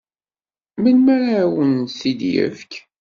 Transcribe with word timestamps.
Melmi 0.81 1.09
ara 1.15 1.35
awen-t-id-yefk? 1.43 2.71